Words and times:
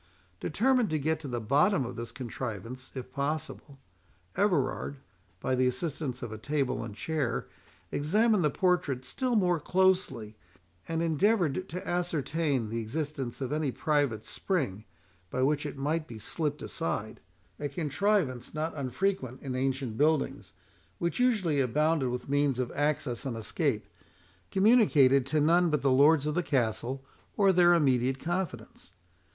Determined 0.39 0.89
to 0.89 0.97
get 0.97 1.19
to 1.19 1.27
the 1.27 1.39
bottom 1.39 1.85
of 1.85 1.95
this 1.95 2.11
contrivance 2.11 2.89
if 2.95 3.13
possible, 3.13 3.77
Everard, 4.35 4.97
by 5.39 5.53
the 5.53 5.67
assistance 5.67 6.23
of 6.23 6.31
a 6.31 6.39
table 6.39 6.83
and 6.83 6.95
chair, 6.95 7.45
examined 7.91 8.43
the 8.43 8.49
portrait 8.49 9.05
still 9.05 9.35
more 9.35 9.59
closely, 9.59 10.35
and 10.87 11.03
endeavoured 11.03 11.69
to 11.69 11.87
ascertain 11.87 12.69
the 12.69 12.79
existence 12.79 13.41
of 13.41 13.51
any 13.51 13.69
private 13.71 14.25
spring, 14.25 14.85
by 15.29 15.43
which 15.43 15.67
it 15.67 15.77
might 15.77 16.07
be 16.07 16.17
slipt 16.17 16.63
aside,—a 16.63 17.69
contrivance 17.69 18.55
not 18.55 18.75
unfrequent 18.75 19.39
in 19.43 19.53
ancient 19.53 19.97
buildings, 19.99 20.53
which 20.97 21.19
usually 21.19 21.59
abounded 21.59 22.09
with 22.09 22.27
means 22.27 22.57
of 22.57 22.71
access 22.73 23.23
and 23.23 23.37
escape, 23.37 23.85
communicated 24.49 25.27
to 25.27 25.39
none 25.39 25.69
but 25.69 25.83
the 25.83 25.91
lords 25.91 26.25
of 26.25 26.33
the 26.33 26.41
castle, 26.41 27.05
or 27.37 27.53
their 27.53 27.75
immediate 27.75 28.17
confidants. 28.17 28.93